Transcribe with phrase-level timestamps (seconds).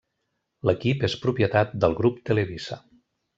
[0.69, 2.81] L'equip és propietat del grup Televisa.